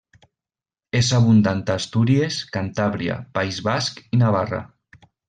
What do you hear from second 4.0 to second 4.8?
i Navarra.